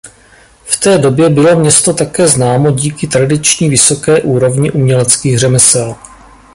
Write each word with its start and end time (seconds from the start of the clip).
V 0.65 0.77
té 0.79 0.97
době 0.97 1.29
bylo 1.29 1.59
město 1.59 1.93
také 1.93 2.27
známo 2.27 2.71
díky 2.71 3.07
tradiční 3.07 3.69
vysoké 3.69 4.21
úrovni 4.21 4.71
uměleckých 4.71 5.39
řemesel. 5.39 5.95